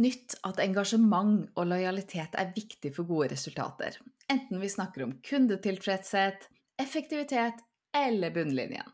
[0.00, 3.98] Nytt at engasjement og lojalitet er viktig for gode resultater,
[4.32, 6.48] enten vi snakker om kundetilfredshet,
[6.80, 7.60] effektivitet
[7.96, 8.88] eller bunnlinjen.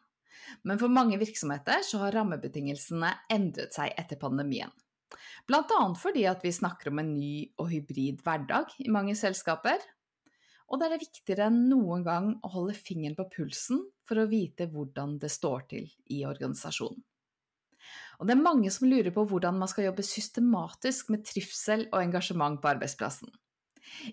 [0.62, 4.70] Men for mange virksomheter så har rammebetingelsene endret seg etter pandemien.
[5.47, 9.78] Annet fordi at vi snakker om en ny og hybrid hverdag i mange selskaper.
[10.67, 14.67] Og det er viktigere enn noen gang å holde fingeren på pulsen for å vite
[14.70, 16.98] hvordan det står til i organisasjonen.
[18.17, 22.00] Og det er mange som lurer på hvordan man skal jobbe systematisk med trivsel og
[22.00, 23.28] engasjement på arbeidsplassen.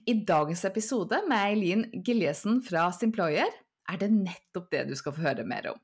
[0.06, 3.50] I dagens episode med Eileen Gilliesen fra Simployer
[3.90, 5.82] er det nettopp det du skal få høre mer om.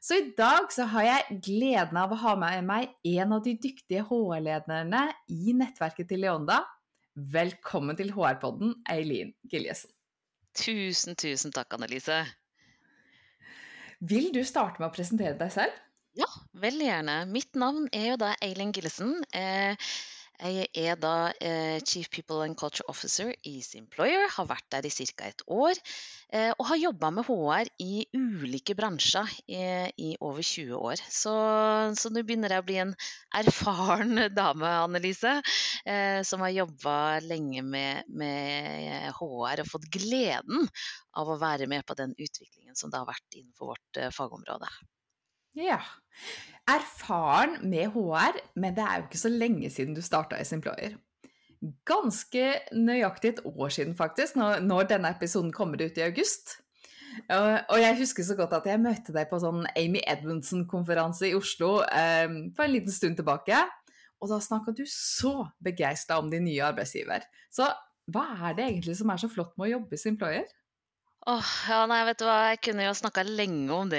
[0.00, 3.56] Så i dag så har jeg gleden av å ha med meg en av de
[3.60, 6.62] dyktige HR-lederne i nettverket til Leonda.
[7.16, 9.92] Velkommen til HR-podden, Eileen Giljesen.
[10.56, 12.22] Tusen, tusen takk, Annelise.
[14.00, 15.72] Vil du starte med å presentere deg selv?
[16.16, 17.14] Ja, veldig gjerne.
[17.28, 19.18] Mitt navn er jo da Eileen Gillesen.
[19.36, 19.76] Eh,
[20.36, 21.10] jeg er da
[21.44, 25.28] eh, Chief People and Culture Officer i Simployer, har vært der i ca.
[25.28, 25.76] et år.
[26.32, 31.04] Eh, og har jobba med HR i ulike bransjer i over 20 år.
[31.04, 31.36] Så,
[32.00, 32.96] så nå begynner jeg å bli en
[33.36, 35.36] erfaren dame, Annelise,
[36.24, 40.64] som har jobba lenge med, med, HR og fått gleden
[41.12, 44.72] av å være med på den utviklingen som det har vært innenfor vårt fagområde.
[45.56, 45.80] Ja.
[46.68, 50.96] Erfaren med HR, men det er jo ikke så lenge siden du starta i Simployer.
[51.88, 52.44] Ganske
[52.76, 56.58] nøyaktig et år siden, faktisk, når, denne episoden kommer ut i august.
[57.32, 61.78] Og jeg husker så godt at jeg møtte deg på sånn Amy Edmundsen-konferanse i Oslo
[61.86, 63.62] eh, for en liten stund tilbake.
[64.20, 67.24] Og da snakka du så begeistra om din nye arbeidsgiver.
[67.52, 67.70] Så
[68.12, 70.46] hva er det egentlig som er så flott med å jobbe i Simployer?
[71.26, 73.98] Åh, ja, nei, vet du hva, Jeg kunne jo snakka lenge om det,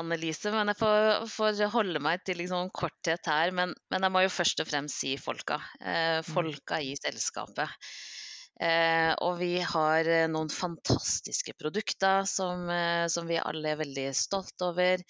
[0.00, 3.52] Annelise, men jeg får, får holde meg til liksom korthet her.
[3.54, 5.60] Men, men, jeg må jo først og fremst si folka.
[5.78, 6.26] Eh, mm.
[6.32, 7.70] folka i selskapet.
[8.58, 14.08] Eh, og vi har eh, noen fantastiske produkter som, eh, som vi alle er veldig
[14.18, 15.06] stolt over.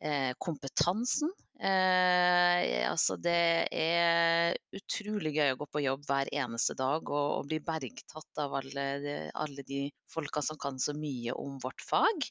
[0.00, 1.36] Eh, kompetansen.
[1.54, 7.46] Eh, altså det er utrolig gøy å gå på jobb hver eneste dag og, og
[7.46, 8.86] bli bergtatt av alle,
[9.30, 12.26] alle, de folka som kan så mye om vårt fag.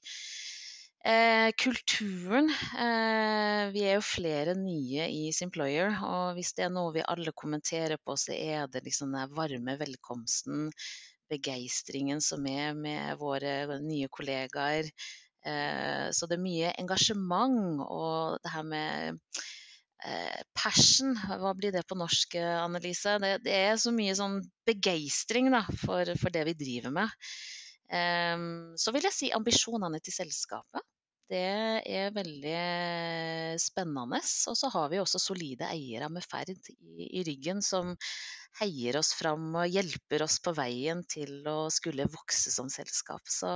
[1.03, 6.93] Eh, kulturen eh, Vi er jo flere nye i Simployer, og hvis det er noe
[6.95, 10.69] vi alle kommenterer på, så er det liksom den varme velkomsten,
[11.31, 14.91] begeistringen som er med våre nye kollegaer.
[15.43, 19.19] Eh, så det er mye engasjement og det her med
[20.05, 23.17] eh, passion, hva blir det på norsk, Annelise?
[23.23, 25.51] Det, det er så mye sånn begeistring
[25.83, 27.19] for, det vi driver med.
[27.93, 30.81] Um, så vil jeg si ambisjonene til selskapet.
[31.31, 31.39] Det
[31.87, 32.57] er veldig
[33.61, 34.19] spennende.
[34.51, 36.57] Og så har vi også solide eiere med ferd i,
[37.07, 37.93] i, ryggen som
[38.59, 43.23] heier oss fram og hjelper oss på veien til å skulle vokse som selskap.
[43.29, 43.51] Så,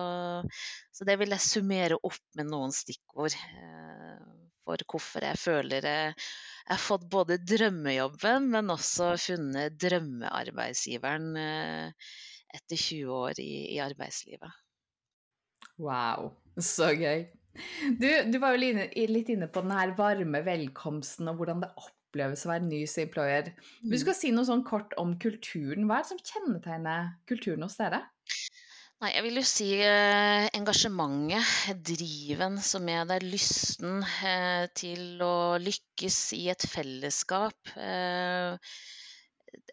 [0.96, 4.24] så det vil jeg summere opp med noen stikkord eh,
[4.68, 6.16] for hvorfor jeg føler jeg
[6.74, 12.10] har fått både drømmejobben, men også funnet drømmearbeidsgiveren eh,
[12.58, 14.64] etter 20 år i, i arbeidslivet.
[15.78, 17.28] Wow, så gøy.
[18.02, 22.46] Du, du var jo litt inne på den her varme velkomsten og hvordan det oppleves
[22.46, 23.54] å være ny employer.
[23.82, 24.04] Hvis du mm.
[24.06, 28.04] skal si noe sånn kort om kulturen, hva er det som kjennetegner kulturen hos dere?
[28.98, 35.60] Nei, jeg vil jo si eh, engasjementet, driven som er der, lysten eh, til å
[35.62, 37.76] lykkes i et fellesskap.
[37.78, 38.58] Eh,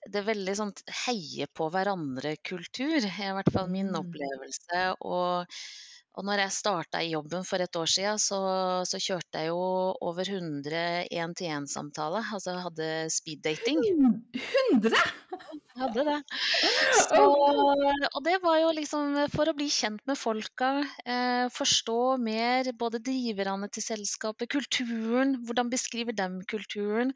[0.04, 0.74] det er veldig sånn
[1.06, 3.98] heie på hverandre-kultur, er i hvert fall min mm.
[4.02, 4.84] opplevelse.
[5.08, 5.56] Og
[6.14, 8.38] og når jeg starta i jobben for et år siden, så,
[8.86, 9.58] så kjørte jeg jo
[9.98, 12.28] over 100 én-til-én-samtaler.
[12.36, 13.82] Altså jeg hadde speeddating.
[14.74, 15.02] 100?!
[15.74, 16.20] Jeg hadde det.
[17.08, 20.68] Så, og det var jo liksom for å bli kjent med folka,
[21.02, 27.10] eh, forstå mer både driverne til selskapet, kulturen, hvordan beskriver dem kulturen.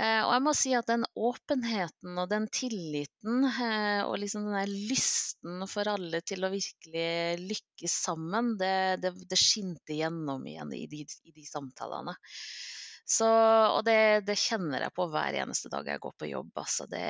[0.00, 4.56] Eh, og jeg må si at den åpenheten og den tilliten eh, og liksom den
[4.56, 10.72] der lysten for alle til å virkelig lykkes sammen, det, det, det skinte gjennom igjen
[10.78, 12.16] i de, i de samtalene.
[13.10, 16.50] Så, og det, det, kjenner jeg på hver eneste dag jeg går på jobb.
[16.62, 17.04] Altså det,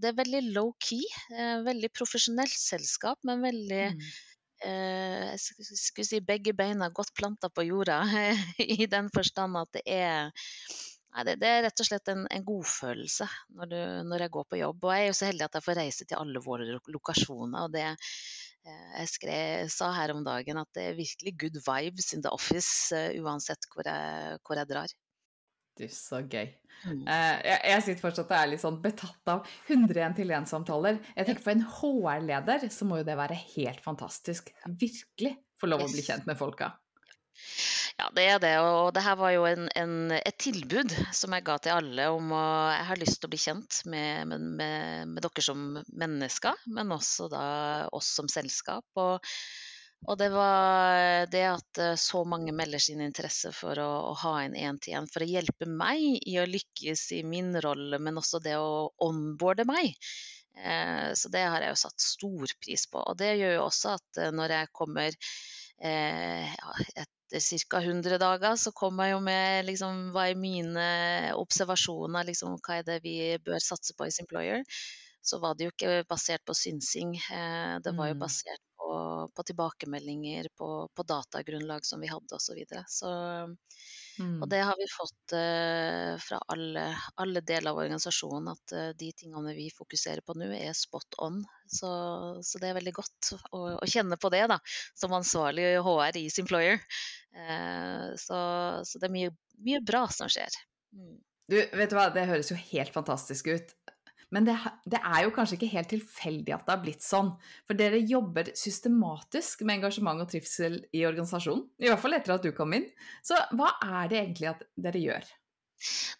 [0.00, 1.02] det, er veldig low-key.
[1.36, 4.00] Eh, veldig profesjonelt selskap, men veldig mm.
[4.70, 8.00] eh, Jeg skulle si begge beina godt planta på jorda,
[8.78, 10.32] i den forstand at det er
[11.12, 13.26] Nei, det, det, er rett og slett en, en godfølelse
[13.58, 13.74] når,
[14.08, 14.86] når, jeg går på jobb.
[14.86, 17.66] Og jeg er jo så heldig at jeg får reise til alle våre lokasjoner.
[17.66, 22.12] og det eh, jeg skrev, sa her om dagen at det er virkelig good vibes
[22.16, 24.96] in the office uh, uansett hvor jeg, hvor jeg drar.
[25.80, 26.48] Du, så gøy.
[26.84, 27.04] Mm.
[27.04, 31.00] Uh, jeg, jeg, sitter fortsatt og er litt sånn betatt av 101 til 1-samtaler.
[31.16, 34.52] Jeg tenker For en HR-leder, så må jo det være helt fantastisk.
[34.80, 36.72] Virkelig få lov å bli kjent med folka.
[37.98, 38.52] Ja, det er det.
[38.64, 42.32] Og det her var jo en, en, et tilbud som jeg ga til alle om
[42.34, 45.66] å Jeg har lyst til å bli kjent med, med, med, med dere som
[46.04, 47.44] mennesker, men også da
[47.92, 48.88] oss som selskap.
[48.96, 49.20] Og
[50.10, 54.32] og det var det at eh, så mange melder sin interesse for å, å ha
[54.42, 58.56] en én-til-én for å hjelpe meg i å lykkes i min rolle, men også det
[58.58, 59.94] å onboarde meg.
[60.58, 62.98] Eh, så det har jeg jo satt stor pris på.
[62.98, 65.18] Og det gjør jo også at eh, når jeg kommer
[65.82, 66.74] ja,
[67.32, 67.80] etter ca.
[67.80, 70.88] 100 dager, så kom jeg jo med liksom, hva er mine
[71.38, 74.66] observasjoner, liksom, hva er det vi bør satse på i Simployer.
[75.22, 78.22] Så var det jo ikke basert på synsing, eh, det var jo mm.
[78.24, 78.64] basert
[79.34, 82.46] på, tilbakemeldinger, på, på, datagrunnlag som vi hadde osv.
[82.46, 82.84] Så, videre.
[82.88, 83.10] så
[84.18, 84.42] mm.
[84.42, 89.12] Og det har vi fått uh, fra alle, alle, deler av organisasjonen, at uh, de
[89.16, 91.42] tingene vi fokuserer på nå, er spot on.
[91.66, 91.90] Så,
[92.44, 94.58] så det er veldig godt å, å, kjenne på det, da,
[94.98, 96.82] som ansvarlig HR i Simployer.
[97.32, 98.38] Uh, så,
[98.84, 99.34] så, det er mye,
[99.64, 100.60] mye bra som skjer.
[100.92, 101.16] Mm.
[101.52, 103.74] Du, vet du hva, det høres jo helt fantastisk ut.
[104.32, 104.54] Men det,
[104.88, 107.34] det, er jo kanskje ikke helt tilfeldig at det har blitt sånn.
[107.68, 111.66] For dere jobber systematisk med engasjement og trivsel i organisasjonen.
[111.84, 112.88] I hvert fall etter at du kom inn.
[113.20, 115.28] Så hva er det egentlig at dere gjør?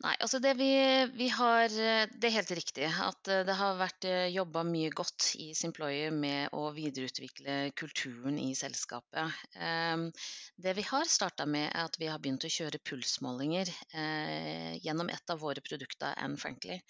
[0.03, 0.71] Nei, altså det vi,
[1.15, 5.33] vi, har Det er helt riktig at eh, det har vært eh, jobba mye godt
[5.43, 9.43] i Simployer med å videreutvikle kulturen i selskapet.
[9.57, 10.09] Ehm,
[10.57, 15.11] det vi har starta med, er at vi har begynt å kjøre pulsmålinger eh, gjennom
[15.13, 16.81] et av våre produkter, Anne Frankly.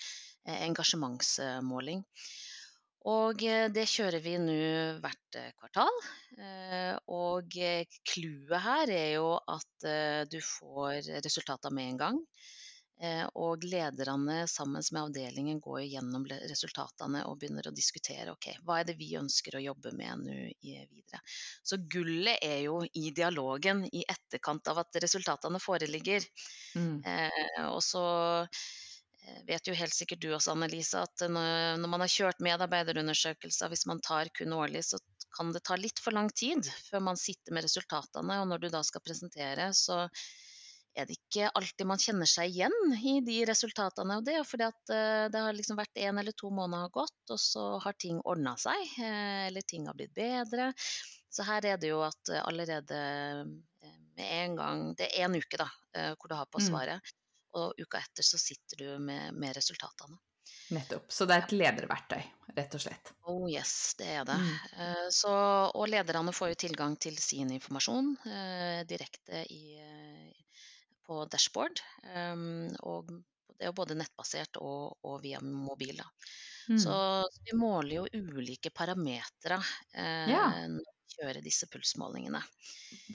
[0.42, 2.02] Eh, engasjementsmåling.
[3.10, 4.56] Og eh, det kjører vi nå
[5.02, 6.00] hvert eh, kvartal.
[7.14, 7.54] Og
[8.08, 9.86] clouet her er jo at
[10.32, 12.20] du får resultatene med en gang.
[13.42, 18.86] Og lederne sammen med avdelingen går gjennom resultatene og begynner å diskutere ok, hva er
[18.90, 21.22] det vi ønsker å jobbe med nå videre.
[21.66, 26.28] Så gullet er jo i dialogen i etterkant av at resultatene foreligger.
[26.78, 27.02] Mm.
[27.02, 28.06] Eh, og så
[29.22, 33.86] Eh, vet jo helt sikkert du også, Annelise, at når man har kjørt medarbeiderundersøkelser, hvis
[33.90, 34.98] man tar kun årlig, så
[35.36, 38.40] kan det ta litt for lang tid før man sitter med resultatene.
[38.42, 40.04] Og når du da skal presentere, så
[40.94, 44.18] er det ikke alltid man kjenner seg igjen i de resultatene.
[44.20, 46.94] Og det er fordi at eh, det har liksom vært én eller to måneder har
[46.94, 50.72] gått, og så har ting ordna seg, eh, eller ting har blitt bedre.
[51.32, 52.98] Så her er det jo at allerede
[54.12, 55.64] med en gang Det er én uke da,
[56.20, 56.66] hvor du har på mm.
[56.66, 57.00] svaret.
[57.00, 57.22] Mm
[57.58, 60.18] og uka etter så sitter du med, med resultatene.
[60.72, 61.10] Nettopp.
[61.12, 62.20] Så det er et lederverktøy,
[62.56, 63.12] rett og slett.
[63.28, 64.38] Oh yes, det er det.
[64.40, 65.10] Mm.
[65.12, 65.32] Så,
[65.76, 69.76] og lederne får jo tilgang til sin informasjon eh, direkte i,
[71.06, 71.82] på dashboard.
[72.14, 73.10] Um, og
[73.52, 76.00] det er jo både nettbasert og, og via mobil.
[76.68, 76.78] Mm.
[76.78, 79.58] Så, så, vi måler jo ulike parametere
[79.94, 80.44] ja.
[80.70, 82.40] når vi kjører disse pulsmålingene.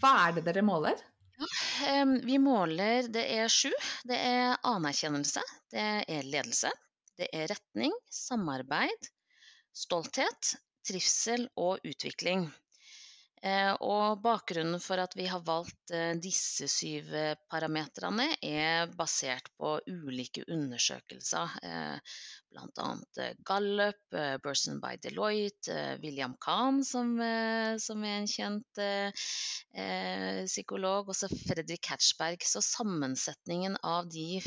[0.02, 1.00] Hva er det dere måler?
[1.38, 3.72] Ja, vi måler Det er sju.
[4.08, 6.72] Det er anerkjennelse, det er ledelse,
[7.18, 9.12] det er retning, samarbeid,
[9.76, 10.56] stolthet,
[10.88, 12.48] trivsel og utvikling.
[13.46, 19.50] Eh, og bakgrunnen for at vi har valgt eh, disse syv parameterne, parametrene, er basert
[19.58, 21.54] på ulike undersøkelser.
[22.48, 22.88] Bl.a.
[23.46, 27.16] Gallup, Burson by Deloitte, William Kahn, som,
[27.82, 32.46] som er en kjent eh, psykolog, også Fredrik Hatchberg.
[32.48, 34.42] Så sammensetningen av de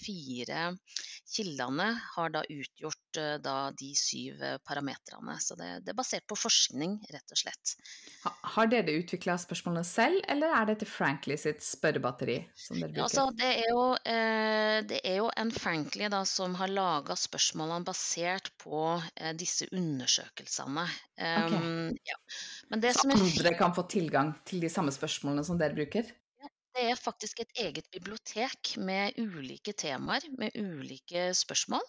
[0.00, 0.66] fire
[1.34, 5.38] kildene har da utgjort da, de syv parametrene.
[5.40, 7.76] Så det, det er basert på forskning, rett og slett.
[8.54, 12.36] Har dere utvikla spørsmålene selv, eller er dette Frankly sitt spørrebatteri?
[12.58, 13.04] som dere bruker?
[13.06, 17.86] Altså, det, er jo, eh, det er jo en Frankly da, som har laga spørsmålene
[17.86, 18.82] basert på
[19.16, 20.88] eh, disse undersøkelsene.
[21.14, 22.18] Um, ja.
[22.72, 23.58] Men det Så som er...
[23.58, 26.10] kan få tilgang til de samme spørsmålene som dere bruker?
[26.74, 31.84] Det er faktisk et eget bibliotek med ulike temaer, med ulike spørsmål.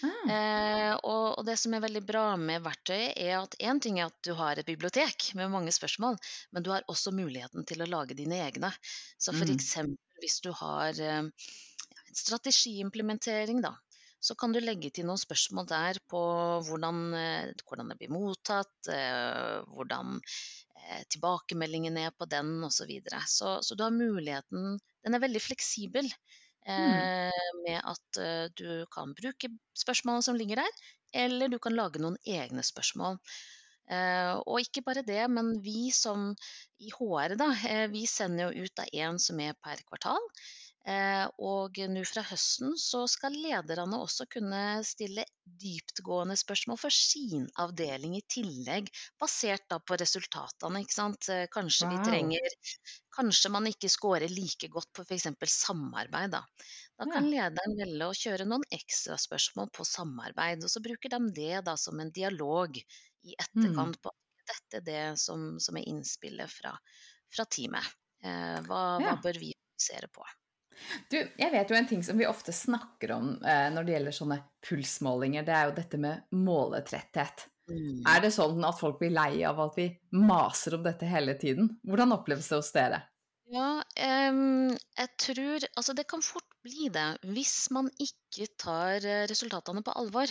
[0.00, 0.30] Mm.
[0.32, 4.08] Eh, og, og det som er veldig bra med verktøyet, er at én ting er
[4.08, 6.16] at du har et bibliotek med mange spørsmål,
[6.56, 8.72] men du har også muligheten til å lage dine egne.
[9.20, 9.98] Så for Mm.
[10.20, 13.74] hvis du har eh, en strategiimplementering, da,
[14.20, 16.20] så kan du legge til noen spørsmål der på
[16.64, 20.20] hvordan, eh, hvordan det blir mottatt, eh, hvordan
[20.90, 22.82] eh, tilbakemeldingen er på den osv.
[22.82, 23.22] Så, videre.
[23.26, 26.06] så Så du har muligheten Den er veldig fleksibel
[26.66, 30.82] eh, med at eh, du kan bruke spørsmålene som ligger der,
[31.24, 33.18] eller du kan lage noen egne spørsmål.
[34.46, 36.28] Og ikke bare det, men vi som
[36.78, 37.48] i HR, da,
[37.90, 40.28] vi sender jo ut av én som er per kvartal.
[40.88, 45.26] Eh, og nå fra høsten så skal lederne også kunne stille
[45.60, 48.88] dyptgående spørsmål for sin avdeling i tillegg,
[49.20, 50.80] basert da på resultatene.
[50.80, 51.28] ikke sant?
[51.28, 52.48] Kanskje Kanskje vi trenger
[53.16, 55.26] Kanskje man ikke scorer like godt på f.eks.
[55.52, 56.30] samarbeid.
[56.32, 56.44] Da.
[56.96, 57.12] da Ja.
[57.12, 61.64] kan lederen velge å kjøre noen ekstra spørsmål på samarbeid, og så bruker de det
[61.66, 64.10] da som en dialog i etterkant på
[64.50, 66.72] dette er det som, som er innspillet fra,
[67.34, 67.84] fra teamet.
[68.24, 69.12] Eh, hva, Ja.
[69.12, 70.24] hva bør vi fokusere på?
[71.10, 74.16] Du, jeg vet jo en ting som vi ofte snakker om eh, når det gjelder
[74.16, 77.46] sånne pulsmålinger, det er jo dette med måletretthet.
[77.70, 78.02] Mm.
[78.08, 81.70] Er det sånn at folk blir lei av at vi maser om dette hele tiden?
[81.86, 83.04] Hvordan oppleves det hos dere?
[83.50, 83.80] Ja,
[84.30, 89.82] um, jeg tror Altså, det kan fort bli det hvis man ikke tar eh, resultatene
[89.86, 90.30] på alvor.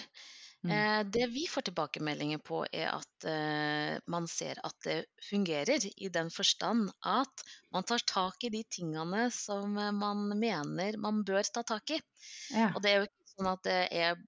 [0.64, 0.72] Mm.
[0.76, 4.98] Eh, det vi får tilbakemeldinger på, er at eh, man ser at det
[5.30, 11.00] fungerer, i den forstand at man tar tak i de tingene som eh, man mener
[11.00, 12.02] man bør ta tak i.
[12.52, 12.74] Ja.
[12.74, 14.20] Og det er jo ikke sånn at det er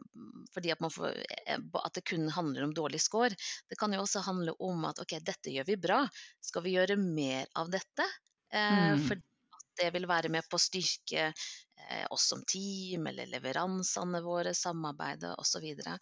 [0.54, 1.20] fordi at, man får,
[1.52, 3.36] at det kun handler om dårlig score.
[3.68, 6.06] Det kan jo også handle om at ok, dette gjør vi bra,
[6.44, 8.08] skal vi gjøre mer av dette?
[8.54, 9.04] Eh, Mm.
[9.08, 9.31] Fordi
[9.80, 15.34] det vil være med på å styrke eh, oss som team, eller leveransene våre, samarbeidet
[15.42, 15.68] osv.
[15.82, 15.98] Så,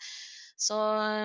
[0.70, 0.80] så,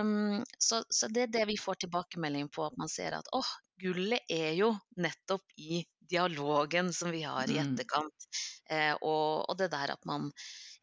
[0.04, 3.50] mm, så Så det er det vi får tilbakemelding på, at man ser at åh,
[3.82, 7.62] gullet er jo nettopp i dialogen som vi har i Mm.
[7.62, 8.28] etterkant.
[8.70, 10.30] Eh, og, og det der at man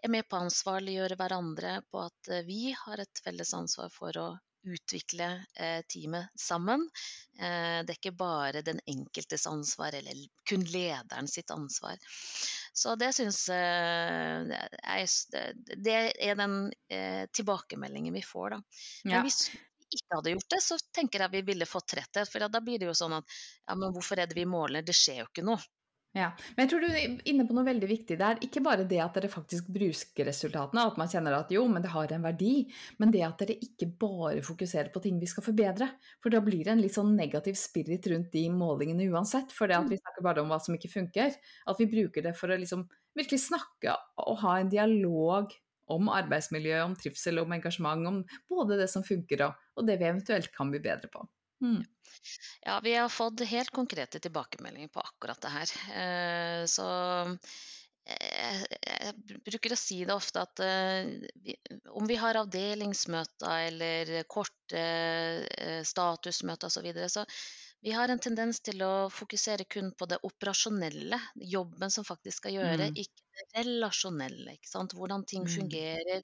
[0.03, 4.17] er med på å ansvarliggjøre hverandre på at eh, vi har et felles ansvar for
[4.17, 4.27] å
[4.67, 6.83] utvikle eh, teamet sammen.
[7.39, 11.97] Eh, det er ikke bare den enkeltes ansvar, eller kun lederen sitt ansvar.
[12.73, 15.07] Så det syns eh, jeg
[15.81, 16.71] det- er den
[17.33, 18.61] tilbakemeldingen vi får, da.
[19.03, 19.21] Men Ja.
[19.23, 19.59] hvis vi
[19.97, 22.29] ikke hadde gjort det, så tenker jeg vi ville fått tretthet.
[22.31, 23.25] For da blir det jo sånn at
[23.67, 25.59] ja, men hvorfor er det vi måler, det skjer jo ikke noe.
[26.11, 28.39] Ja, men jeg tror du er inne på noe veldig viktig der.
[28.43, 31.93] Ikke bare det at dere faktisk bruker resultatene, at man kjenner at jo, men det
[31.93, 32.65] har en verdi,
[32.99, 35.87] men det at dere ikke bare fokuserer på ting vi skal forbedre.
[36.19, 39.55] For da blir det en litt sånn negativ spirit rundt de målingene uansett.
[39.55, 41.39] For det at vi snakker bare om hva som ikke funker.
[41.71, 42.83] At vi bruker det for å liksom
[43.15, 45.55] virkelig snakke og ha en dialog
[45.91, 50.11] om arbeidsmiljø, om trivsel, om engasjement, om både det som funker og, og det vi
[50.11, 51.23] eventuelt kan bli bedre på.
[51.61, 51.83] Mm.
[52.61, 55.69] Ja, vi har fått helt konkrete tilbakemeldinger på akkurat det her.
[56.01, 56.87] Eh, Så
[58.05, 61.11] eh, jeg bruker å si det ofte at eh,
[61.93, 64.85] om vi har avdelingsmøter eller korte
[65.85, 67.25] statusmøter osv., så, videre, så
[67.81, 71.17] vi har en tendens til å fokusere kun på det operasjonelle,
[71.53, 72.93] jobben som faktisk skal gjøre, Mm.
[72.93, 74.53] ikke det relasjonelle.
[74.59, 74.93] Ikke sant?
[74.93, 75.49] Hvordan ting Mm.
[75.49, 76.21] fungerer.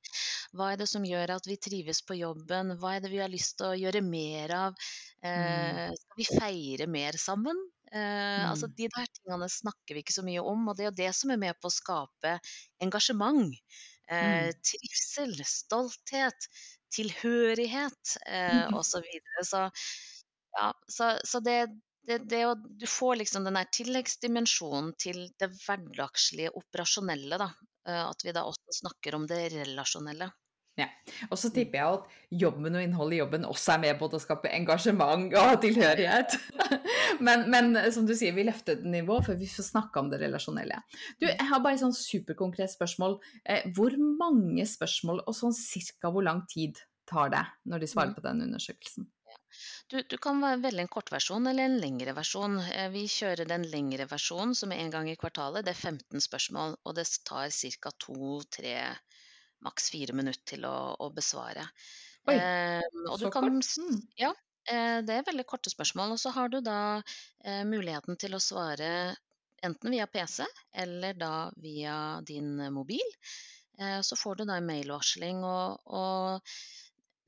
[0.54, 2.76] Hva er det som gjør at vi trives på jobben?
[2.78, 4.76] Hva er det vi har lyst til å gjøre mer av?
[5.26, 7.58] Eh, skal vi feire mer sammen?
[7.92, 8.74] Eh, altså Mm.
[8.78, 11.32] De der tingene snakker vi ikke så mye om, og det er jo det som
[11.32, 12.40] er med på å skape
[12.84, 13.54] engasjement.
[14.10, 14.54] Eh, Mm.
[14.64, 16.48] trivsel, stolthet,
[16.94, 18.92] tilhørighet eh, osv.
[18.92, 19.44] Så, videre.
[19.44, 19.70] så
[20.58, 21.58] ja, så, så det,
[22.08, 22.44] det, det
[22.80, 27.38] du får liksom den der tilleggsdimensjonen til det hverdagslige, operasjonelle.
[27.42, 27.50] da.
[27.88, 30.30] Eh, At vi da også snakker om det relasjonelle.
[31.32, 34.20] Og så tipper jeg at jobben og innholdet i jobben også er med på å
[34.22, 36.38] skape engasjement og tilhørighet.
[37.24, 40.20] Men, men som du sier, vi løfter et nivå før vi får snakke om det
[40.22, 40.76] relasjonelle.
[41.18, 43.16] Du, jeg har bare et sånn superkonkret spørsmål.
[43.48, 46.78] Eh, hvor mange spørsmål og sånn cirka hvor lang tid
[47.10, 48.18] tar det når de svarer Mm.
[48.20, 49.08] på den undersøkelsen?
[49.90, 52.60] Du, du kan velge en kortversjon eller en lengre versjon.
[52.68, 55.66] Eh, Vi kjører den lengre versjonen som er en gang i kvartalet.
[55.66, 57.92] Det er 15 spørsmål, og det tar ca.
[58.04, 58.76] to-tre,
[59.66, 61.66] maks fire minutter til å, å besvare.
[62.28, 63.70] Oi, Eh, og du så kan kort?
[63.80, 64.00] Mm.
[64.20, 64.34] Ja,
[64.68, 66.16] eh, det er veldig korte spørsmål.
[66.16, 68.90] Og så har du da eh, muligheten til å svare
[69.66, 70.46] enten via PC
[70.76, 71.96] eller da via
[72.28, 73.16] din mobil.
[73.80, 76.52] Eh, så får du da en mailvarsling, og, og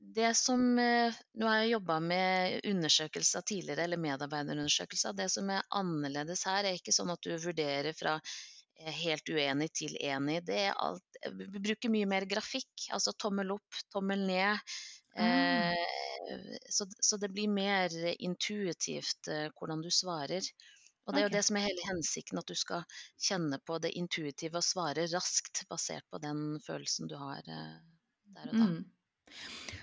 [0.00, 5.16] det som Nå har jeg jobba med undersøkelser tidligere, eller medarbeiderundersøkelser.
[5.16, 8.14] Det som er annerledes her, er ikke sånn at du vurderer fra
[8.80, 10.40] helt uenig til enig.
[10.46, 14.74] Det er alt, vi bruker mye mer grafikk, altså tommel opp, tommel ned.
[15.18, 15.24] Mm.
[15.24, 20.46] Eh, så, så, det blir mer intuitivt eh, hvordan du svarer.
[21.06, 22.84] Og det er jo det som er hele hensikten, at du skal
[23.18, 27.76] kjenne på det intuitive og svare raskt basert på den følelsen du har eh,
[28.36, 28.70] der og da.
[28.70, 28.82] Mm.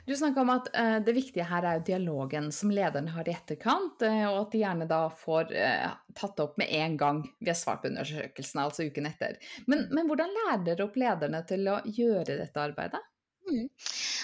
[0.08, 3.34] Du snakka om at uh, det viktige her er jo dialogen som lederne har i
[3.36, 7.52] etterkant, uh, og at de gjerne da får uh, tatt opp med en gang vi
[7.52, 9.36] har svart på undersøkelsen, altså uken etter.
[9.66, 13.04] Men, men, hvordan lærer dere opp lederne til å gjøre dette arbeidet?
[13.48, 13.68] Mm.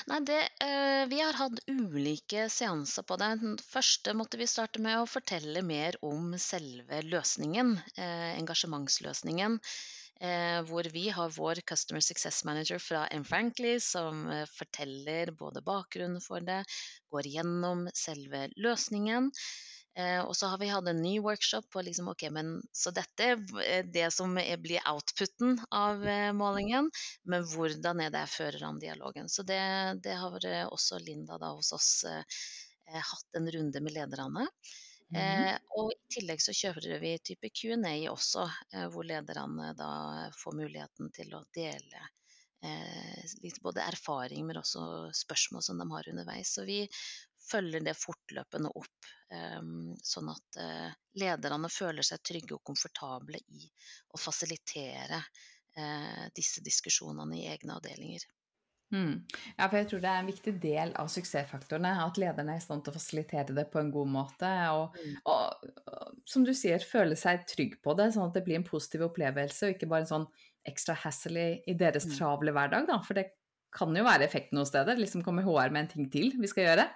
[0.08, 0.40] Nei, det,
[1.08, 3.30] vi har hatt ulike seanser på det.
[3.40, 9.56] Den første måtte vi starte med å fortelle mer om selve løsningen, engasjementsløsningen.
[10.24, 13.26] Eh, hvor vi har vår Customer Success Manager fra M.
[13.28, 16.62] Frankly, som eh, forteller både bakgrunnen for det,
[17.12, 19.28] går gjennom selve løsningen.
[20.00, 23.28] Eh, og så har vi hatt en ny workshop på liksom, ok, men, så dette
[23.34, 26.88] er det som blir outputen av eh, målingen,
[27.30, 29.28] men hvordan er det jeg fører an dialogen.
[29.30, 29.60] Så det,
[30.08, 30.40] det har
[30.70, 32.24] også Linda da hos oss eh,
[32.96, 34.48] hatt en runde med lederne.
[35.12, 35.20] Mm.
[35.20, 39.92] Eh, og i tillegg så kjører vi type Q&A også, eh, hvor lederne da
[40.38, 42.02] får muligheten til å dele
[42.64, 46.54] eh, litt både erfaring, men også spørsmål som de har underveis.
[46.56, 46.82] Så vi
[47.52, 53.68] følger det fortløpende opp, ehm, sånn at eh, lederne føler seg trygge og komfortable i
[54.16, 58.26] å fasilitere eh, disse diskusjonene i egne avdelinger.
[58.94, 59.14] Mm.
[59.58, 62.64] Ja, for jeg tror det er en viktig del av suksessfaktorene at lederne er i
[62.64, 64.52] stand til å fasilitere det på en god måte.
[64.78, 65.16] Og, mm.
[65.34, 68.68] og, og, som du sier, føle seg trygg på det, sånn at det blir en
[68.68, 70.28] positiv opplevelse, og ikke bare en sånn
[70.70, 72.14] ekstra hassle i, i deres mm.
[72.20, 73.00] travle hverdag, da.
[73.04, 73.32] For det
[73.74, 75.02] kan jo være effekten noen steder.
[75.02, 76.88] Liksom kommer HR med en ting til vi skal gjøre.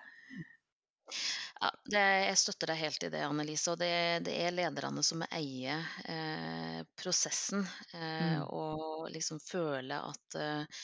[1.58, 3.74] Ja, det, jeg støtter deg helt i det, Annelise.
[3.74, 3.90] Og det,
[4.28, 7.66] det er lederne som eier eh, prosessen.
[7.96, 8.44] Eh, mm.
[8.54, 10.84] Og liksom føler at eh,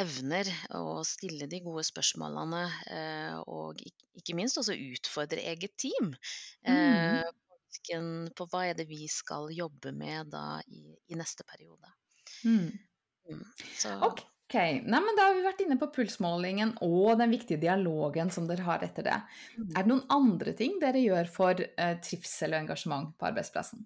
[0.00, 3.80] evner å stille de gode spørsmålene, eh, og
[4.18, 6.12] ikke minst også utfordre eget team.
[6.66, 7.24] Mm.
[7.24, 7.32] Eh,
[8.38, 11.90] på hva er det vi skal jobbe med da i, i neste periode.
[12.46, 12.70] Mm.
[13.28, 13.42] Mm,
[14.06, 14.22] ok,
[14.54, 18.66] Nei, men da har vi vært inne på pulsmålingen og den viktige dialogen som dere
[18.66, 19.16] har etter det.
[19.56, 19.70] Mm.
[19.72, 23.82] Er det noen andre ting dere gjør for eh, trivsel og engasjement på arbeidsplassen?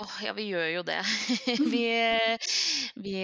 [0.00, 1.00] Oh, ja, vi gjør jo det.
[1.74, 1.84] vi,
[3.02, 3.16] vi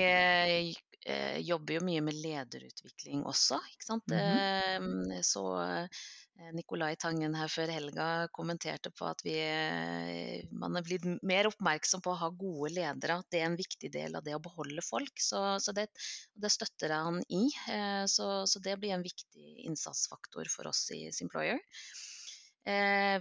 [1.09, 4.07] eh, jobber jo mye med lederutvikling også, ikke sant.
[4.13, 5.23] Mm -hmm.
[5.23, 11.07] så eh, Nicolai Tangen her før helga kommenterte på at vi, eh, man er blitt
[11.23, 13.19] mer oppmerksom på å ha gode ledere.
[13.19, 15.15] At det er en viktig del av det å beholde folk.
[15.21, 15.89] Så, så det,
[16.35, 17.45] det, støtter jeg han i.
[17.75, 21.59] Eh, så, så, det blir en viktig innsatsfaktor for oss i Simployer.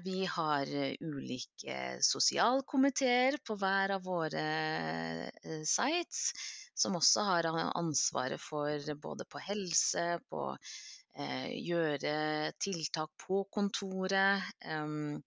[0.04, 0.68] Vi har
[1.00, 4.42] ulike sosialkomiteer på hver av våre
[5.64, 6.34] sites
[6.78, 10.44] som også har ansvaret for både på helse, på
[11.18, 14.46] eh, gjøre tiltak på kontoret.
[14.66, 15.24] Um,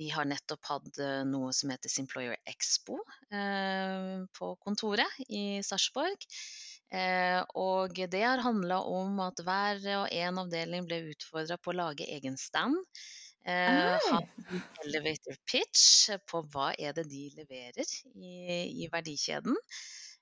[0.00, 2.96] vi har nettopp hatt eh, noe som heter Simployer Expo
[3.36, 6.24] eh, på kontoret i Sarpsborg.
[6.90, 11.78] Eh, og det har handla om at hver og en avdeling ble utfordra på å
[11.82, 12.80] lage egen stand.
[13.44, 14.18] Eh, ha
[14.84, 18.34] elevator pitch på hva er det de leverer i,
[18.84, 19.56] i verdikjeden.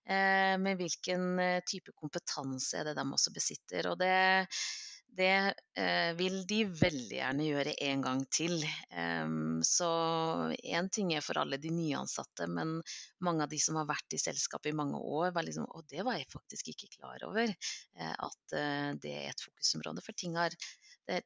[0.08, 3.90] Eh, med hvilken eh, type kompetanse er det de også besitter.
[3.90, 4.46] Og det,
[5.18, 5.34] det
[5.76, 8.56] eh, vil de veldig gjerne gjøre en gang til.
[9.68, 9.90] Så
[10.56, 12.78] én ting er for alle de nyansatte, men
[13.24, 16.04] mange av de som har vært i selskapet i mange år, var liksom Og det
[16.06, 17.52] var jeg faktisk ikke klar over,
[17.98, 18.58] at
[19.02, 20.04] det er et fokusområde.
[20.06, 20.56] For ting har,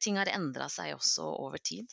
[0.03, 1.93] ting har endra seg også over tid.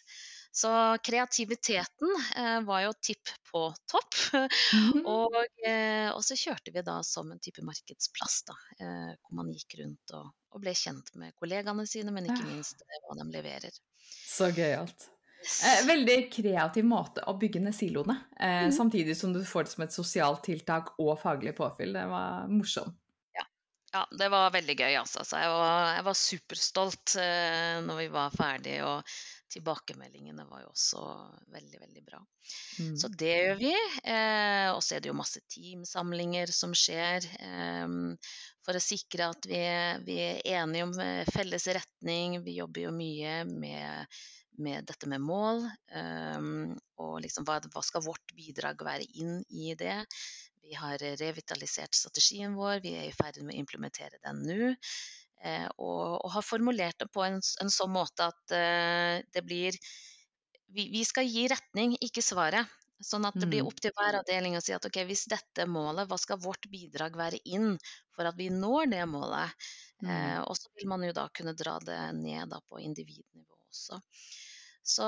[0.52, 4.16] Så kreativiteten eh, var jo tipp på topp.
[4.74, 5.06] Mm.
[5.06, 5.36] Og,
[5.66, 9.78] eh, og, så kjørte vi da som en type markedsplass, da, eh, hvor man gikk
[9.82, 13.80] rundt og, og, ble kjent med kollegaene sine, men ikke minst eh, hva de leverer.
[14.10, 15.10] Så gøyalt.
[15.40, 18.74] Eh, veldig kreativ måte å bygge ned siloene, eh, mm.
[18.76, 21.94] samtidig som du får det som et sosialt tiltak og faglig påfyll.
[21.96, 22.98] Det var morsomt.
[23.38, 23.46] Ja,
[23.96, 25.24] ja det var veldig gøy, altså.
[25.32, 28.90] Jeg var, jeg var superstolt eh, når vi var ferdige.
[28.90, 29.16] Og
[29.54, 31.04] tilbakemeldingene var jo også
[31.54, 32.20] veldig, veldig bra.
[32.80, 32.96] Mm.
[33.00, 33.74] Så det gjør vi.
[34.14, 37.96] Eh, og så er det jo masse teamsamlinger som skjer eh,
[38.66, 39.62] for å sikre at vi,
[40.08, 42.40] vi, er enige om eh, felles retning.
[42.46, 44.20] Vi jobber jo mye med,
[44.62, 45.66] med dette med mål.
[45.94, 46.52] Eh,
[47.02, 50.04] og liksom hva, hva skal vårt bidrag være inn i det?
[50.70, 54.76] Vi har revitalisert strategien vår, vi er i ferd med å implementere den nå.
[55.40, 59.78] Eh, og, og, har formulert det på en, en sånn måte at eh, det blir
[60.70, 62.68] vi, vi, skal gi retning, ikke svaret.
[63.00, 63.70] Sånn at det blir mm.
[63.70, 66.68] opp til hver avdeling å si at ok, hvis dette er målet, hva skal vårt
[66.68, 67.78] bidrag være inn
[68.12, 69.70] for at vi når det målet?
[70.04, 70.10] Mm.
[70.12, 74.02] Eh, og så vil man jo da kunne dra det ned da, på individnivå også.
[74.90, 75.06] Så,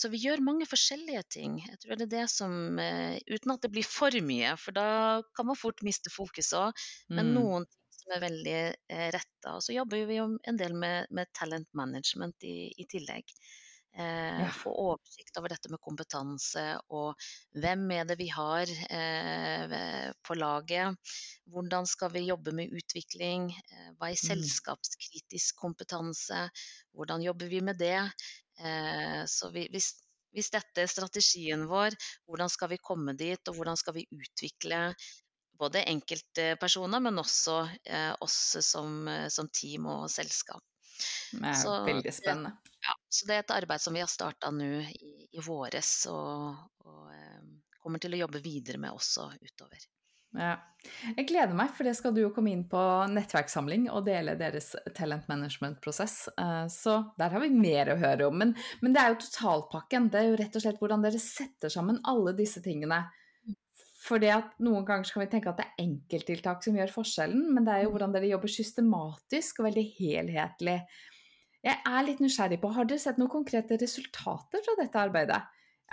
[0.00, 1.56] så, vi gjør mange forskjellige ting.
[1.60, 4.86] Jeg tror det er det som Uten at det blir for mye, for da
[5.36, 6.86] kan man fort miste fokus òg.
[7.12, 7.34] Men mm.
[7.36, 9.56] noen ting som er veldig eh, retta.
[9.56, 13.32] Og så jobber vi jo en del med, med talent management i, i tillegg.
[13.96, 14.50] Eh, ja.
[14.50, 17.14] Få oversikt over dette med kompetanse og
[17.62, 19.74] hvem er det vi har eh,
[20.26, 21.14] på laget.
[21.46, 23.52] Hvordan skal vi jobbe med utvikling?
[23.54, 24.24] Eh, hva er mm.
[24.24, 26.48] selskapskritisk kompetanse?
[26.90, 28.00] Hvordan jobber vi med det?
[28.58, 29.92] Eh, så vi, hvis,
[30.34, 31.94] hvis dette er strategien vår,
[32.26, 34.88] hvordan skal vi komme dit, og hvordan skal vi utvikle
[35.58, 40.62] både enkeltpersoner, men også eh, oss som, eh, som, team og selskap.
[41.32, 42.54] Det er så, veldig spennende.
[42.84, 46.54] Ja, så det er et arbeid som vi har starta nå i, i, våres, og,
[46.86, 47.42] og eh,
[47.82, 49.90] kommer til å jobbe videre med også utover.
[50.34, 50.56] Ja.
[51.14, 52.80] Jeg gleder meg, for det skal du jo komme inn på
[53.12, 56.16] nettverkssamling og dele deres talent management-prosess.
[56.74, 58.40] Så der har vi mer å høre om.
[58.42, 60.10] Men, men, det er jo totalpakken.
[60.10, 63.04] Det er jo rett og slett hvordan dere setter sammen alle disse tingene
[64.04, 67.64] fordi at Noen ganger kan vi tenke at det er enkelttiltak som gjør forskjellen, men
[67.64, 67.94] det er jo mm.
[67.96, 70.78] hvordan dere jobber systematisk og veldig helhetlig.
[71.64, 75.40] Jeg er litt nysgjerrig på, Har dere sett noen konkrete resultater fra dette arbeidet?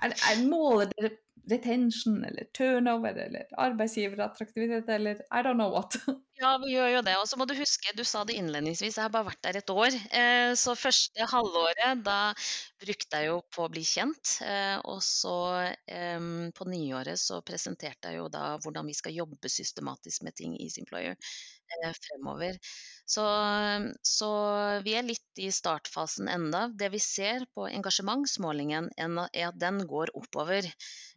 [0.02, 1.14] Er, er, måler dere
[1.50, 5.96] retention eller turnover eller arbeidsgiverattraktivitet eller I don't know what.
[6.42, 7.14] Ja, vi gjør jo det.
[7.22, 9.70] Og så må du huske, du sa det innledningsvis, jeg har bare vært der et
[9.70, 9.94] år.
[9.94, 12.32] Eh, så første halvåret, da
[12.82, 14.40] brukte jeg jo på å bli kjent.
[14.42, 15.36] Eh, og så
[16.58, 20.70] på nyåret så presenterte jeg jo da hvordan vi skal jobbe systematisk med ting i
[20.74, 22.58] Simployer eh, fremover.
[23.06, 23.26] Så,
[24.08, 24.30] så,
[24.86, 26.68] vi er litt i startfasen enda.
[26.74, 30.68] Det vi ser på engasjementsmålingen, er at den går oppover.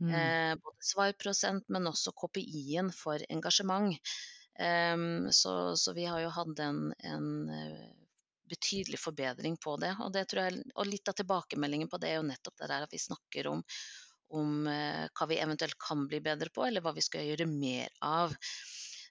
[0.02, 0.14] Mm.
[0.24, 3.96] Eh, både svarprosent, men også KPI-en for engasjement.
[4.54, 7.88] Um, så, så, vi har jo hatt en, en, eh,
[8.50, 9.94] betydelig forbedring på det.
[10.04, 12.94] Og, det jeg, og, litt av tilbakemeldingen på det er jo nettopp det der at
[12.94, 13.64] vi snakker om,
[14.38, 17.90] om uh, hva vi eventuelt kan bli bedre på, eller hva vi skal gjøre mer
[18.04, 18.36] av.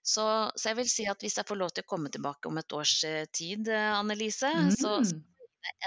[0.04, 0.24] Så,
[0.56, 2.76] så, jeg vil si at hvis jeg får lov til å komme tilbake om et
[2.76, 4.72] års eh, tid, eh, Annelise, mm.
[4.76, 4.98] så,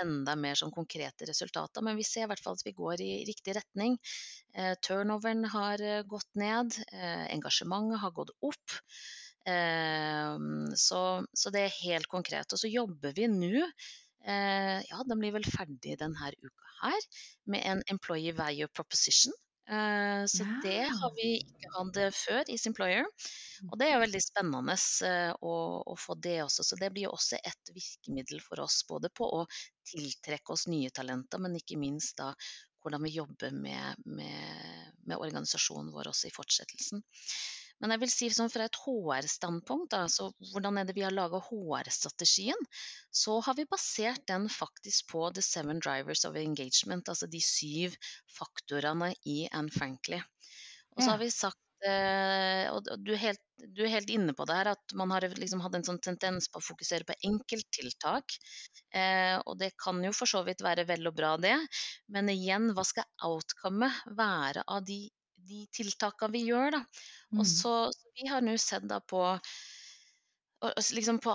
[0.03, 1.85] enda mer sånn konkrete resultater.
[1.85, 3.99] Men vi ser i hvert fall at vi går i riktig retning.
[4.55, 8.79] Eh, turnoveren har eh, gått ned, eh, engasjementet har gått opp.
[9.47, 10.35] Eh,
[10.87, 12.53] så, så, det er helt konkret.
[12.53, 13.69] Og så jobber vi nå
[14.27, 17.05] ja, den blir vel ferdig denne uka her,
[17.47, 19.31] med en Employee Value Proposition.
[19.69, 20.61] Eh, så ja.
[20.63, 23.09] det har vi ikke hatt eh, før i Simployer.
[23.67, 24.77] Og det er veldig spennende
[25.09, 26.67] eh, å, å, få det også.
[26.69, 29.43] Så det blir også et virkemiddel for oss både på å
[29.91, 32.33] tiltrekke oss nye talenter, men ikke minst da
[32.85, 37.03] hvordan vi jobber med, med, med organisasjonen vår også i fortsettelsen.
[37.83, 41.43] Men jeg vil si sånn fra et HR-standpunkt, altså hvordan er det vi har laga
[41.45, 42.69] HR-strategien,
[43.13, 47.97] så har vi basert den faktisk på the seven drivers of engagement, altså de syv
[48.39, 50.23] faktorene i Anne Frankly.
[50.97, 54.47] Og så har vi sagt eh, og du er, helt, du er, helt, inne på
[54.49, 58.39] det her, at man har liksom hatt en sånn tendens på å fokusere på enkelttiltak.
[58.97, 61.59] Eh, og det kan jo for så vidt være vel og bra, det.
[62.09, 65.03] Men igjen, hva skal outcomet være av de
[65.49, 66.79] de tiltakene vi gjør.
[66.79, 66.83] Da.
[67.37, 67.49] Og mm.
[67.51, 67.73] så,
[68.19, 69.25] vi har nå sett da på
[70.97, 71.33] Liksom på,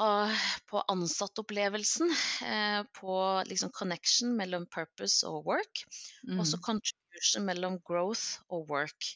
[0.67, 2.10] på ansattopplevelsen,
[2.41, 3.13] eh, på
[3.45, 5.84] liksom connection mellom purpose og work,
[6.26, 6.39] mm.
[6.39, 6.63] og så mm.
[6.65, 9.12] contribution mellom growth og work.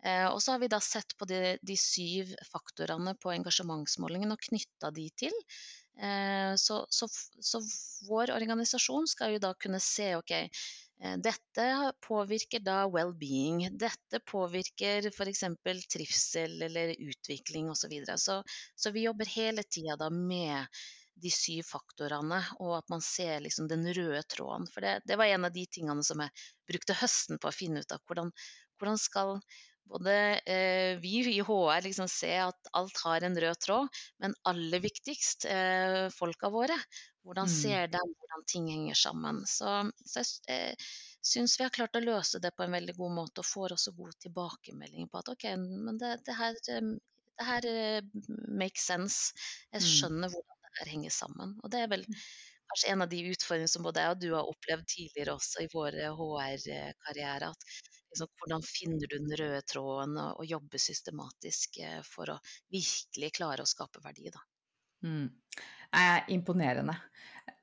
[0.00, 4.40] Eh, og så har vi da sett på de, de syv faktorene på engasjementsmålingen og
[4.48, 5.36] knytta de til.
[6.00, 7.08] Eh, så, så,
[7.40, 7.60] så,
[8.08, 10.32] vår organisasjon skal jo da kunne se ok,
[11.00, 11.66] dette
[12.04, 13.62] påvirker da well-being.
[13.80, 15.44] Dette påvirker f.eks.
[15.88, 17.80] trivsel eller utvikling osv.
[17.80, 18.18] Så, videre.
[18.18, 18.42] så
[18.76, 20.66] Så vi jobber hele tida med
[21.20, 24.68] de syv faktorene, og at man ser liksom den røde tråden.
[24.72, 27.82] For det, det, var en av de tingene som jeg brukte høsten på å finne
[27.82, 28.00] ut av.
[28.08, 28.32] Hvordan,
[28.80, 29.36] hvordan skal
[29.90, 30.14] både
[30.46, 35.48] eh, vi i HR liksom se at alt har en rød tråd, men aller viktigst
[35.50, 36.76] eh, folka våre.
[37.26, 37.54] Hvordan mm.
[37.54, 39.42] ser de hvordan ting henger sammen.
[39.46, 39.70] Så,
[40.08, 40.90] så jeg eh,
[41.32, 43.94] syns vi har klart å løse det på en veldig god måte, og får også
[43.96, 46.92] god tilbakemelding på at ok, men det, det her, eh,
[47.40, 48.08] det her uh,
[48.62, 49.36] makes sense.
[49.72, 49.90] Jeg mm.
[49.94, 51.54] skjønner hvordan det her henger sammen.
[51.64, 52.18] Og det er vel mm.
[52.72, 55.70] kanskje en av de utfordringene som både jeg og du har opplevd tidligere også i
[55.72, 57.52] våre HR-karriere.
[57.52, 57.70] at
[58.10, 62.38] liksom, hvordan finner du den røde tråden og, og jobber systematisk eh, for å
[62.72, 64.32] virkelig klare å skape verdi.
[64.34, 64.42] Da.
[65.06, 65.28] Mm.
[65.90, 66.96] Eh, imponerende.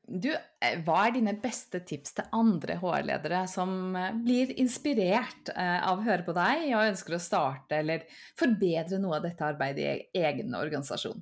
[0.07, 5.81] Du, eh, hva er dine beste tips til andre HR-ledere som eh, blir inspirert eh,
[5.83, 8.05] av å høre på deg og ønsker å starte eller
[8.39, 9.83] forbedre noe av dette arbeidet
[10.15, 11.19] i egen organisasjon?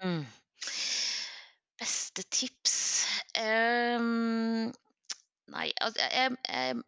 [0.00, 0.24] Mm.
[1.80, 2.78] Beste tips
[3.36, 4.72] um,
[5.52, 6.80] Nei, altså jeg, jeg,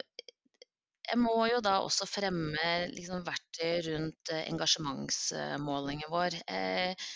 [1.11, 6.41] jeg, må jo da også fremme liksom, verktøy rundt engasjementsmålingen vår.
[6.49, 7.09] Eh,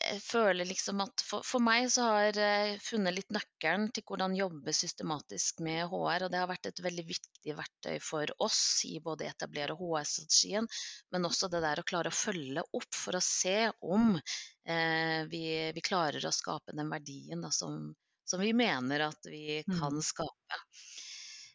[0.00, 4.36] jeg føler liksom at for, for, meg så har jeg funnet litt nøkkelen til hvordan
[4.38, 6.26] jobbe systematisk med HR.
[6.26, 10.68] Og det har vært et veldig viktig verktøy for oss i både etablere HR-strategien,
[11.12, 15.44] men også det der å klare å følge opp for å se om eh, vi,
[15.76, 17.92] vi, klarer å skape den verdien da, som,
[18.24, 20.04] som, vi mener at vi kan mm.
[20.06, 20.62] skape.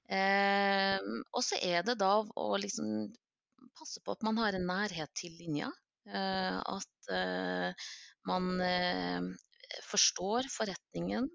[0.06, 1.00] Eh,
[1.34, 3.10] og så er det da å liksom
[3.76, 5.72] passe på at man har en nærhet til linja.
[6.06, 7.88] Eh, at eh,
[8.30, 9.22] man eh,
[9.86, 11.30] forstår forretningen,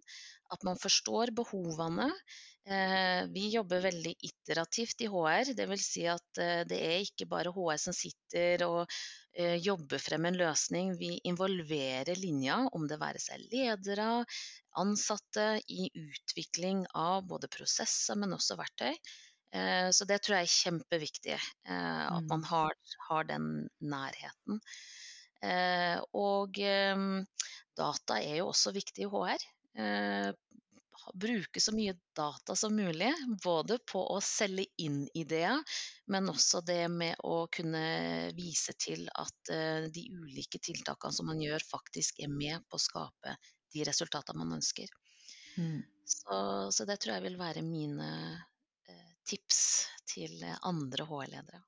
[0.51, 2.11] at man forstår behovene.
[2.67, 5.53] Eh, vi jobber veldig iterativt i HR.
[5.59, 5.87] Dvs.
[5.95, 9.01] Si at eh, det er ikke bare HR som sitter og
[9.63, 10.89] jobber frem en løsning.
[10.99, 14.25] Vi involverer linja, om det være seg ledere,
[14.83, 18.91] ansatte, i utvikling av både prosesser, men også verktøy.
[19.95, 22.49] Så det tror jeg er kjempeviktig, at man mm.
[22.51, 22.75] har,
[23.07, 23.47] har den
[23.79, 24.59] nærheten.
[25.41, 27.25] Eh, og ehm,
[27.77, 29.45] data er jo også viktig i HR.
[29.81, 30.31] Eh,
[31.17, 33.11] bruke så mye data som mulig,
[33.43, 35.63] både på å selge inn ideer,
[36.13, 37.85] men også det med å kunne
[38.37, 42.85] vise til at eh, de ulike tiltakene som man gjør, faktisk er med på å
[42.85, 43.39] skape
[43.73, 44.93] de resultatene man ønsker.
[45.57, 45.81] Mm.
[46.05, 46.37] Så,
[46.75, 48.11] så, det tror jeg vil være mine
[49.31, 49.61] tips
[50.11, 51.61] til andre HR-ledere.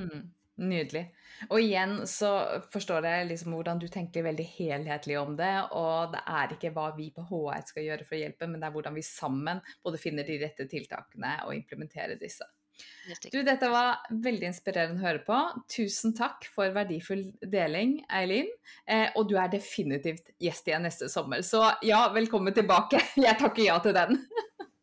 [0.00, 0.30] Mm.
[0.60, 1.06] Nydelig.
[1.48, 2.30] Og igjen så
[2.72, 5.52] forstår jeg liksom hvordan du tenker veldig helhetlig om det.
[5.78, 8.68] Og det er ikke hva vi på HR skal gjøre for å hjelpe, men det
[8.68, 12.48] er hvordan vi sammen både finner de rette tiltakene og implementerer disse.
[13.32, 15.38] Du, dette var veldig inspirerende å høre på.
[15.72, 18.48] Tusen takk for verdifull deling, Eileen.
[18.86, 21.42] Eh, og du er definitivt gjest igjen neste sommer.
[21.46, 23.02] Så ja, velkommen tilbake.
[23.26, 24.20] Jeg takker ja til den.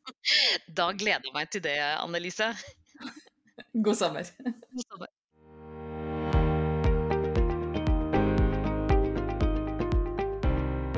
[0.79, 2.51] da gleder jeg meg til det, Annelise.
[3.73, 4.29] God sommer.
[4.43, 4.86] God sommer.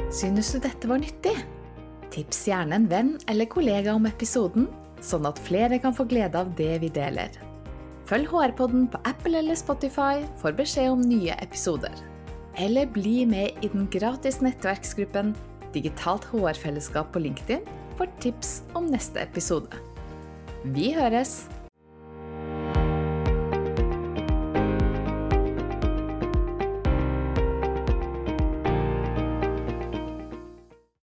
[0.10, 1.36] Synes du dette var nyttig?
[2.10, 4.66] Tips gjerne en venn eller kollega om episoden,
[5.06, 7.30] sånn at flere kan få glede av det vi deler.
[8.10, 11.94] Følg HR-podden på Apple eller Spotify for beskjed om nye episoder.
[12.58, 15.36] Eller bli med i den gratis nettverksgruppen
[15.76, 17.70] Digitalt HR-fellesskap på LinkedIn
[18.00, 19.78] for tips om neste episode.
[20.74, 21.44] Vi høres!